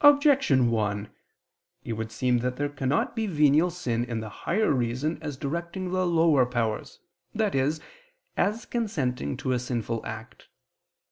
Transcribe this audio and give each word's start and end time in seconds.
Objection 0.03 0.71
1: 0.71 1.11
It 1.83 1.93
would 1.93 2.11
seem 2.11 2.39
that 2.39 2.55
there 2.55 2.69
cannot 2.69 3.15
be 3.15 3.27
venial 3.27 3.69
sin 3.69 4.03
in 4.03 4.19
the 4.19 4.29
higher 4.29 4.73
reason 4.73 5.19
as 5.21 5.37
directing 5.37 5.91
the 5.91 6.07
lower 6.07 6.43
powers, 6.43 7.01
i.e. 7.39 7.71
as 8.35 8.65
consenting 8.65 9.37
to 9.37 9.51
a 9.51 9.59
sinful 9.59 10.03
act. 10.03 10.47